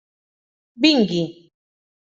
[0.81, 1.23] Vingui.